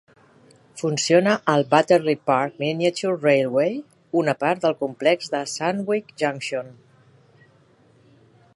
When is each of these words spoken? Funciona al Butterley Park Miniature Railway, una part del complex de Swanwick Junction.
Funciona 0.81 1.33
al 1.51 1.65
Butterley 1.73 2.15
Park 2.29 2.55
Miniature 2.63 3.19
Railway, 3.25 3.69
una 4.23 4.35
part 4.45 4.63
del 4.65 4.75
complex 4.81 5.31
de 5.35 5.43
Swanwick 5.53 6.11
Junction. 6.23 6.73